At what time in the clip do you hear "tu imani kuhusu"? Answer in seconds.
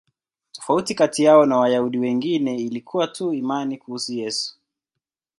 3.07-4.13